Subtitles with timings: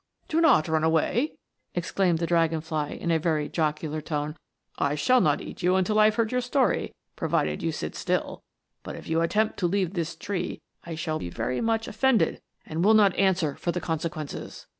[0.27, 1.33] "Do not run away!"
[1.75, 4.35] exclaimed the dragon fly, in a very jocular tone."
[4.89, 8.37] I shall not eat you until I have heard your story, provided you sit still
[8.37, 8.41] j
[8.81, 12.83] but if you attempt to leave this tree, I shall be very much offended, and
[12.83, 14.65] will not answer for the consequences."